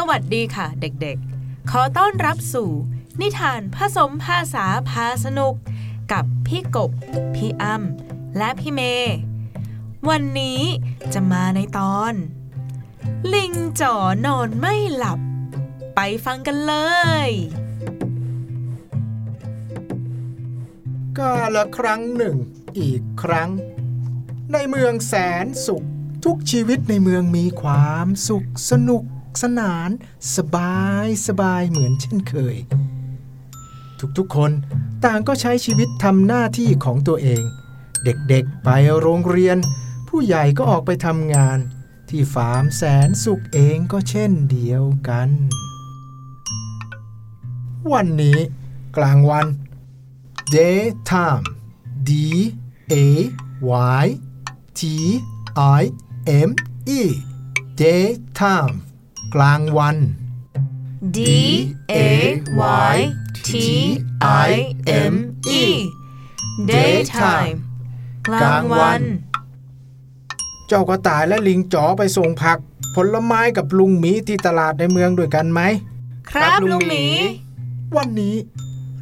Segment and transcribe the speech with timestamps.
[0.00, 2.70] สวัสดีค่ะเด็กๆ ขอต้อนรับสู่
[3.20, 5.54] นิทานผสมภาษาพาสนุก
[6.12, 6.90] กับพี่กบ
[7.34, 9.16] พี่อ้ำและพี่เมย์
[10.08, 10.60] วันนี้
[11.12, 12.14] จะมาในตอน
[13.34, 13.94] ลิงจ๋อ
[14.26, 15.20] นอนไม่หลับ
[15.94, 16.74] ไปฟังกันเล
[17.28, 17.30] ย
[21.18, 22.36] กาละครั้งหนึ่ง
[22.78, 23.50] อีกครั้ง
[24.52, 25.84] ในเมืองแสนสุข
[26.24, 29.04] ทุกชีวิตในเมืองมีความสุขสนุก
[29.40, 29.90] สนาน
[30.36, 32.56] สบายสบายเหมือนเช่นเคย
[34.18, 34.50] ทุกๆคน
[35.04, 37.42] ต่างก็ใช้ชีวิตทำหน้าที่ของตัวเอง
[38.04, 38.68] เด็กๆไป
[39.00, 39.58] โรงเรียน
[40.08, 41.58] ผู้ใหญ่ก็ออกไปทำงาน
[42.08, 45.28] ที่ฟาร์มแสนสุขเองก็เช่นเดียวกัน
[47.92, 48.38] วันนี้
[48.96, 49.46] กลางวัน
[50.54, 51.46] daytime
[52.08, 52.10] d
[52.92, 52.94] a
[54.02, 54.06] y
[54.80, 54.82] t
[55.78, 55.82] i
[56.48, 56.50] m
[56.98, 57.00] e
[57.80, 58.74] daytime
[59.34, 59.96] กลางวัน
[61.16, 61.18] D
[61.92, 61.94] A
[62.94, 62.96] Y
[63.48, 63.50] T
[64.48, 64.52] I
[65.12, 65.14] M
[65.60, 65.64] E
[66.70, 67.56] daytime
[68.28, 69.02] กลางวัน
[70.68, 72.58] เจ้ากระต่ายและลิงจ๋อไปส่งผัก
[72.94, 75.60] ผลไม้กับลุงหมีที่ตลาดในเมืองด้วยกันไหม
[76.30, 77.06] ครับลุงหมี
[77.96, 78.36] วันนี้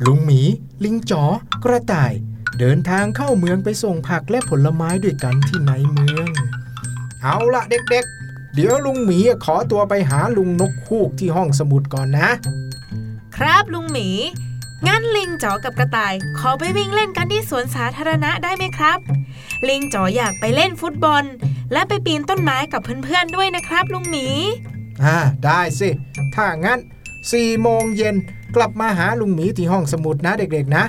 [0.06, 0.40] ลุงหมี
[0.84, 1.24] ลิงจ๋อ
[1.64, 2.12] กระต่าย
[2.58, 6.28] เดินทางเข้าเมืองไปส่งผักและผลไม้ด้วยกันที่ในเมือง
[7.22, 8.16] เอาละเด็กๆ
[8.58, 12.28] เดี๋ยวลุงหมีขอตัวไปหาลุงนกฮูกที่ห้องสมุดก่อนนะ
[13.36, 14.08] ครับลุงหมี
[14.86, 18.98] งั้นลิงจ๋อกับกระต่าย ขอไปวิ่งเล่นกันที่สวนสาธารณะได้ไหมครับ
[19.68, 21.24] ลิงจ๋ออยากไปเล่นฟุตบอล
[21.72, 24.27] และไปปีนต้นไม้กับเพื่อนๆด้วยนะครับ ลุงหมี
[25.04, 25.88] อ่าได้สิ
[26.34, 26.78] ถ้างั้น
[27.24, 28.16] 4โมงเย็น
[28.56, 30.84] กลับมาหาลุงหมีที่ห้องสมุดนะเด็กๆนะ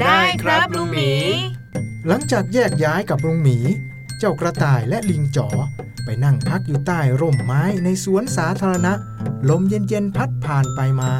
[0.00, 1.10] ได้ครับลุงหมี
[2.06, 3.58] หลังจากแยกย้ายกับลุงหมี
[4.18, 5.48] เจ้ากระต่ายและลิงจ๋อ
[6.06, 8.92] ไปนั่งพักอยู่ใต้ร่มไม้ในสวนสาธารณะ
[9.50, 11.10] ลมเย็นๆพัดผ่านไปมา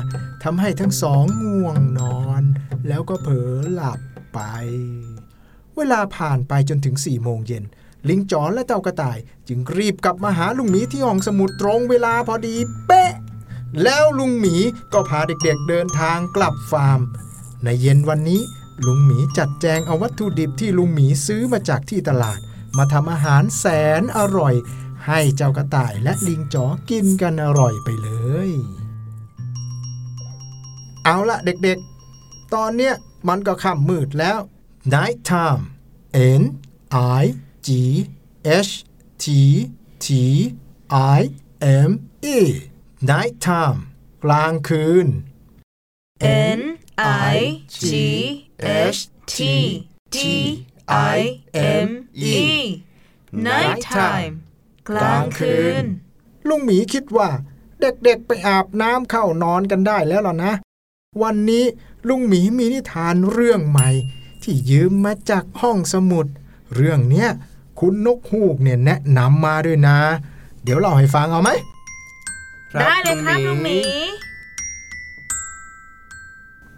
[0.43, 2.43] ทำให้ทั้งสองง่วงนอน
[2.89, 3.99] แล้วก็เผลอหลับ
[4.35, 4.41] ไป
[5.77, 7.65] เวลาผ่านไปจนถึง4โมงเย็น
[8.09, 13.13] ลิงจ๋อและเจ้ากระต่าย จึงรีบกลับมาหาลุงหมีที่ห้องสมุดตรงเวลาพอดีเป๊ะ
[13.83, 14.57] แล้วลุงหมี
[14.93, 17.01] ก็พาเด็กๆเดินทางกลับฟาร์ม
[17.65, 18.41] ในเย็นวันนี้
[18.87, 22.39] ลุงหมีจัดแจงเอาวัตถุดิบที่ลุงหมีซื้อมาจากที่ตลาด
[22.77, 23.65] มาทำอาหารแส
[24.01, 24.55] นอร่อย
[25.07, 28.11] ให้เจ้ากระต่ายและลิงจ๋อกินกันอร่อยไปเล
[28.49, 28.51] ย
[31.05, 32.95] เอาละเด็กๆ ตอนเนี้ย
[33.29, 34.39] มันก็ค่ำมืดแล้ว
[34.95, 35.63] night time
[36.41, 36.43] n
[37.21, 37.25] i
[37.67, 37.69] g
[38.69, 38.73] h
[39.23, 39.27] t
[40.05, 40.07] t
[41.17, 41.21] i
[41.89, 41.91] m
[42.37, 42.39] e
[43.11, 43.79] night time
[44.25, 45.07] กลางคืน
[46.21, 52.06] N I G H T T I M E
[53.47, 54.35] night time
[54.89, 55.85] กลางคืน
[56.49, 57.29] ลุงหมีคิดว่า
[57.81, 60.53] เด็กๆไปอาบน้ำเข้านอนกันได้แล้วล่ะนะ
[61.23, 61.65] วันนี้
[62.09, 63.91] ลุงหมีมีนิทานเรื่องใหม่
[64.43, 66.27] ที่ยืมมาจากห้องสมุด
[66.75, 67.29] เรื่องเนี้ย
[67.79, 69.99] คุณนกฮูกเนี่ยแนะนำมาด้วยนะ
[70.63, 71.51] เดี๋ยวเล่าให้ฟังเอาไหม
[72.81, 73.79] ได้เลยครับลุงหมี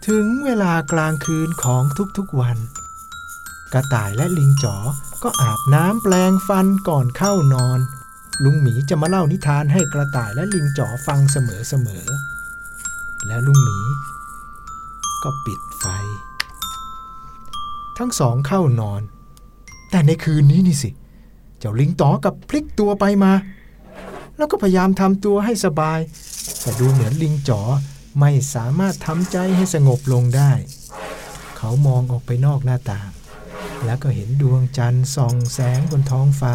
[0.06, 1.82] ถึงเวลากลางคืนของ
[2.16, 2.56] ทุกๆวัน
[3.72, 4.76] กระต่ายและลิงจ๋อ
[5.22, 7.78] ก็อาบน้ำแปลงฟันก่อนเข้านอน
[8.44, 13.78] ลุงหมีจะมาเล่านิทานให้กระต่ายและลิงจ๋อฟังเสมอๆ แล้วลุงหมี
[15.22, 15.84] ก็ปิดไฟ
[17.98, 19.02] ทั้งสองเข้านอน
[19.90, 20.90] แต่ในคืนนี้นี่สิ
[21.58, 23.32] เจ้าลิงจ๋อกับพลิกตัวไปมา
[24.36, 25.98] แล้วก็พยายามทำตัวให้สบาย
[26.60, 27.60] แต่ดูเหมือนลิงจ๋อ
[28.20, 30.52] ไม่สามารถทำใจให้สงบลงได้
[31.56, 33.10] เขามองออกไปนอกหน้าต่าง
[33.84, 36.54] แล้วก็เห็นดวงจันทร์ส่องแสงบนท้องฟ้า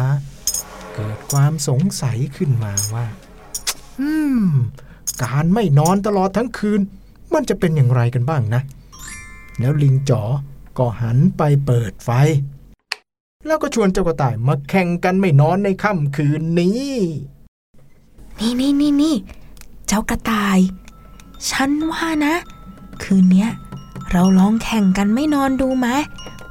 [0.94, 3.06] เกิดความสงสัยขึ้นมาว่า
[4.00, 4.10] อื
[4.42, 4.46] ม
[5.22, 6.80] การไม่นอนตลอดทั้งคืน
[7.34, 8.62] มันจะเป็นอย่างไรกันบ้างนะ
[9.58, 10.22] แล้วลิงจ๋อ
[10.78, 12.10] ก็หันไปเปิดไฟ
[13.46, 16.92] แล้วก็ชวนเจ้ากระต่ายมาแข่งกันไม่นอนในค่ำคืนนี้
[18.38, 19.16] นี่นี่นี่นี่
[19.86, 20.58] เจ้ากระต่าย
[21.50, 22.34] ฉันว่านะ
[23.02, 23.50] คืนเนี้ย
[24.10, 25.88] เราลองแข่งกันไม่นอนดูไหม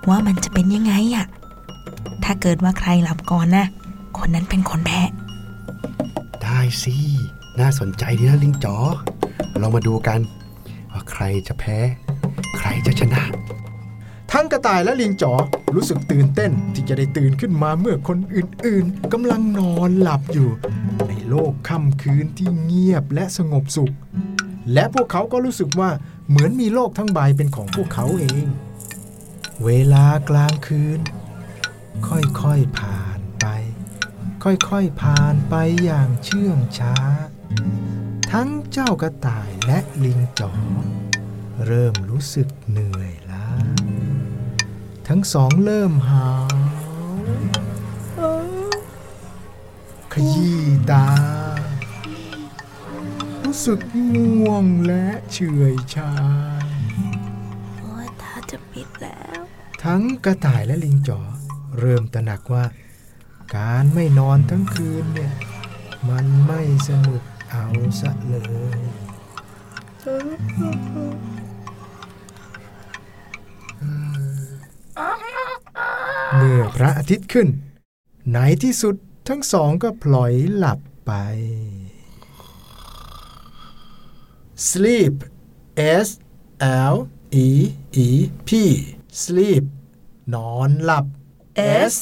[0.09, 1.25] ว่ามันจะเป็นยังไงอะ
[2.23, 3.65] ถ้าเกิดว่าใครหลับก่อนนะ
[4.17, 5.01] คนนั้นเป็นคนแพ้
[6.43, 6.95] ได้สิ
[7.59, 8.75] น่าสนใจดีนะลิงจ๋อ
[9.59, 10.19] เรามาดูกัน
[10.91, 11.77] ว่าใครจะแพ้
[12.57, 13.23] ใครจะชนะ
[14.31, 15.33] ทั้งกระต่ายและลิงจ๋อ
[15.75, 20.49] รู้สึกตื่นเต้นที่จะได้ตื่นขึ้นมาเมื่อคนอื่นๆกำลังนอนหลับอยู่
[21.07, 23.93] ในโลกค่ำคืนที่เงียบและสงบสุข
[24.73, 25.89] และพวกเขาก็รู้สึกว่า
[26.29, 28.45] เหมือนมีโลกทั้งใบเป็นของพวกเขาเอง
[29.61, 30.99] เวลากลางคืน
[32.07, 33.45] ค่อยๆผ่านไป
[34.43, 36.95] ค่อยๆผ่านไปอย่างเชื่องช้า
[38.31, 40.51] ทั้งเจ้ากระต่ายและลิงจ๋อ
[41.65, 43.47] เริ่มรู้สึกเหนื่อยล้า
[45.07, 46.53] ทั้งสองเริ่มหาว
[50.13, 50.61] ขยี้
[50.91, 51.07] ตา
[53.43, 53.79] รู้สึก
[54.13, 56.11] ง่วงและเฉื่อยชา
[58.73, 59.41] ผิดแล้ว
[59.83, 61.19] ทั้งกระต่ายและลิงจ๋อ
[61.79, 62.65] เริ่มตระหนักว่า
[63.55, 65.33] การไม่นอนทั้งคืนเนี่ย
[66.09, 67.21] มันไม่สนุก
[67.51, 67.65] เอา
[67.99, 68.35] ซะเล
[68.77, 68.81] ย
[76.35, 77.47] เมื่อพระอาทิตย์ขึ้น
[78.33, 78.95] ในที่สุด
[79.27, 81.11] ทั้งสองก็พลอยหลับไป
[84.69, 85.15] sleep
[86.05, 86.07] s
[86.91, 86.95] l
[87.45, 87.47] e
[88.05, 88.07] e
[88.47, 88.49] p
[89.21, 89.63] sleep
[90.35, 91.05] นอนหลับ
[91.93, 91.95] S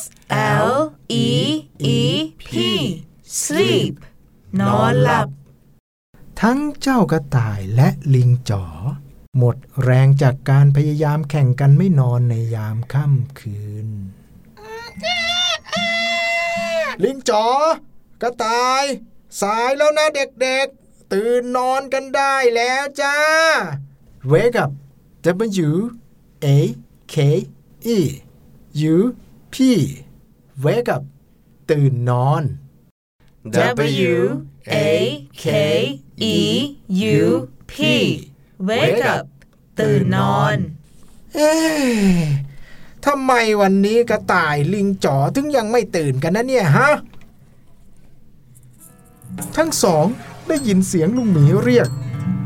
[0.68, 0.72] L
[1.25, 1.28] E
[1.98, 2.00] E
[2.48, 2.50] P
[3.42, 3.94] sleep
[4.62, 5.28] นอนหลับ
[6.42, 8.66] ทั้งเจ้ากระต่ายและลิงจ๋อ
[9.38, 13.88] หมดแรงจากการพยายามแข่งกันไม่นอนในยามค่ำคืน
[17.04, 17.48] ลิงจ๋อ
[18.22, 18.84] กระต่าย
[19.42, 23.18] สายแล้วนะเด็กๆ ตื่นนอนกันได้แล้วจ้า
[24.31, 24.72] Wake up
[25.23, 25.69] W
[26.45, 26.47] A
[27.13, 27.15] K
[27.95, 27.97] E
[28.94, 28.97] U
[29.53, 29.56] P
[30.63, 31.03] Wake up
[31.69, 32.44] ตื่นนอน
[34.13, 34.15] W
[34.73, 34.75] A
[35.44, 35.45] K
[36.33, 36.35] E
[37.18, 37.21] U
[37.71, 37.73] P
[38.69, 39.25] wake up
[39.79, 40.57] ตื่นนอน
[41.33, 42.21] เอ๊ะ
[43.06, 43.31] ทำไม
[43.62, 46.89] วันนี้กระต่ายลิงจ๋อถึงยังไม่ตื่นกันนะเนี่ยฮะ
[49.57, 50.06] ทั้งสอง
[50.47, 51.89] ได้ยินเสียงลุงหมีเรียก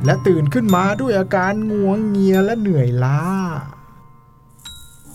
[0.05, 3.21] และตื่นขึ้นมาด้วยอาการง่วงเงียและเหนื่อยล้า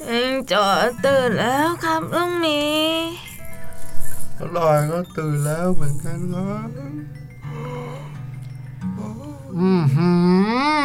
[0.08, 0.66] อืมจอ
[1.04, 2.60] ตื่นแล้วครับลุงหมี
[4.38, 6.68] อร่อยก็ตื่นแล้วเหมือนกันครับ
[9.58, 10.12] อืมหื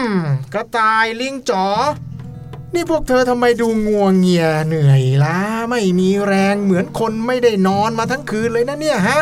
[0.04, 0.10] อ
[0.54, 1.68] กระต่ายลิงจ๋อ
[2.74, 5.40] นี่พวกเธอทำไมดูงัวงเงียเหนื่อยล้า
[5.70, 9.22] ไม่มีแรงเหมือนคนไม่ได้นอนมาทั้งคืนเลยนะเนี่ยฮะ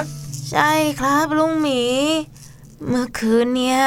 [0.52, 0.72] ใช่
[1.02, 1.82] ครับลุงหมี
[2.88, 3.82] เมื่อคืนเนี่ย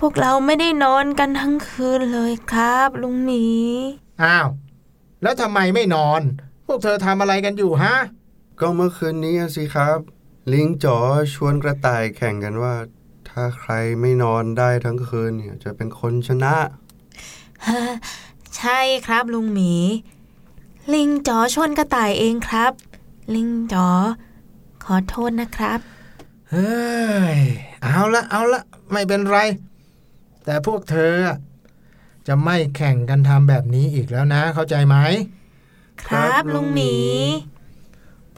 [0.00, 3.46] พวกเราไม่ได้นอนกันทั้งคืนเลยครับ ลุงหมี
[4.22, 4.48] อ้าว
[5.22, 6.20] แล้วทำไมไม่นอน
[6.66, 7.96] พวกเธอทำอะไรกันอยู่ฮะ
[8.60, 9.98] ก็เมื่อคืนนี้อะสิครับ
[10.52, 10.98] ลิงจ๋อ
[11.34, 12.74] ชวนกระต่ายแข่งกันว่า
[13.28, 16.56] ถ้าใครไม่นอนได้ทั้งคืนเนี่ย จะเป็นคนชนะ
[18.56, 19.74] ใช่ครับลุงหมี
[20.94, 22.72] ลิงจ๋อชวนกระต่ายเองครับ
[23.34, 23.88] ลิงจ๋อ
[24.84, 25.80] ขอโทษนะครับ
[26.50, 26.74] เฮ้
[27.36, 27.38] ย
[27.82, 29.38] เอาละเอาละไม่เป็นไร
[30.46, 31.36] แต่พวกเธออะ
[32.28, 34.96] จะไม่แข่งกันทำแบบนี้อีกแล้วนะ เข้าใจไหม
[36.02, 36.94] ครับลุงหมี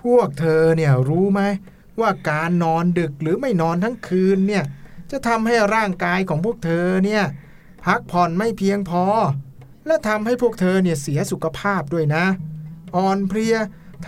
[0.03, 1.41] พวกเธอเนี่ยรู้ไหม
[2.01, 4.65] ว่าการนอนดึกหรือไม่นอนทั้งคืนเนี่ย
[5.11, 7.25] จะทำให้ร่างกายของพวกเธอเนี่ย
[7.85, 9.05] พักผ่อนไม่เพียงพอ
[9.87, 12.25] และทำให้พวกเธอเนี่ยเสียสุขภาพด้วยนะ
[12.97, 13.57] อ่อนเพลีย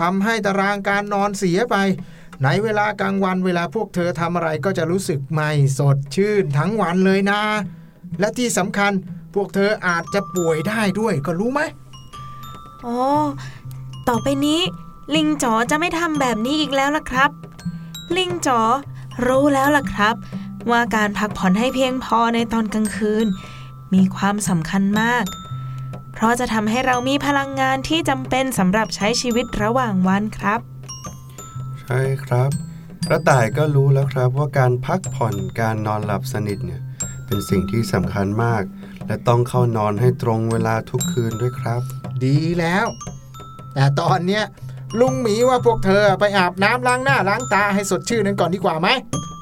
[0.01, 1.77] ทำให้ตารางการนอนเสียไป
[2.45, 7.43] ในเวลากลางวันเวลาพวกเธอทำอะไรก็จะรู้สึกไม่สดชื่นทั้งวันเลยนะ
[8.19, 8.93] และที่สำคัญ
[9.35, 11.61] พวกเธออาจจะป่วยได้ด้วยก็รู้ไหม
[12.83, 12.99] โอ้
[14.09, 14.61] ต่อไปนี้
[15.15, 17.31] ลิงจ๋อจะไม่ทำแบบนี้อีกแล้วล่ะครับ
[18.17, 18.61] ลิงจ๋อ
[19.27, 20.15] รู้แล้วล่ะครับ
[20.71, 23.27] ว่าการพักผ่อนให้เพียงพอในตอนกลางคืน
[23.95, 25.25] มีความสำคัญมาก
[26.13, 30.61] เพราะจะทำให้เรามีพลังงานที่จำเป็นสำหรับใช้ชีวิตระหว่างวันครับ
[31.81, 32.51] ใช่ครับ
[33.07, 36.83] กระต่ายก็รู้แล้วครับว่าการพักผ่อนการนอนหลับสนิทเนี่ย
[37.31, 38.63] เป็นสิ่งที่สำคัญมาก
[39.07, 41.83] และต้องเข้านอนให้ตรงเวลาทุกคืนด้วยครับ
[42.25, 42.87] ดีแล้ว
[43.75, 44.45] แต่ตอนเนี้ย
[45.01, 48.89] ลุงหมีว่าพวกเธอไปอาบน้ำล้างหน้าล้างตาให้สดชื่นกันก่อนดีกว่าไหม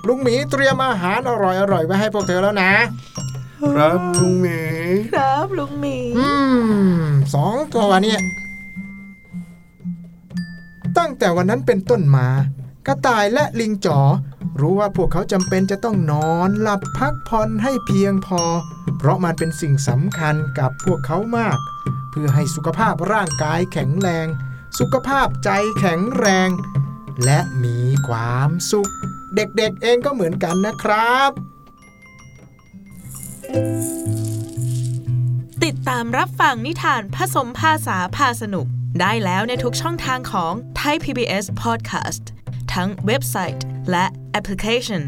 [0.09, 2.73] ลุงหมีเตรียมอาหารอร่อยๆไว้ให้พวกเธอแล้วนะ
[3.77, 4.61] ครับลุงหมี
[5.15, 6.29] ครับลุงหมีอื
[7.01, 7.05] ม
[7.35, 8.21] สองตัวเนี่ย
[10.99, 12.29] ตั้งแต่วันนั้นเป็นต้นมา
[12.87, 14.01] กระต่ายและลิงจ๋อ
[14.61, 18.43] รู้ว่าพวกเขาจำเป็นจะต้องนอนหลับพักผ่อนให้เพียงพอ
[18.99, 21.59] เพราะมันเป็นสิ่งสำคัญกับพวกเขามาก
[22.11, 24.27] เพื่อให้สุขภาพร่างกายแข็งแรง
[24.79, 25.51] สุขภาพใจ
[25.81, 26.49] แข็งแรง
[27.25, 28.93] และมีความสุข
[29.35, 31.31] เด็กๆเองก็เหมือนกันนะครับ
[35.65, 38.67] ติดตามรับฟังนิทานผสมภาษาพาสนุก
[39.01, 42.23] ได้แล้วในทุกช่องทางของ Thai PBS Podcast
[42.75, 45.03] ทั้งเว็บไซต์ และแอปพลิเคชัน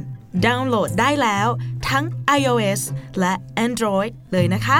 [0.46, 1.48] ดาวน์โหลดได้แล้ว
[1.88, 2.04] ทั้ง
[2.38, 2.80] iOS
[3.20, 3.32] และ
[3.66, 4.78] Android เลยนะคะ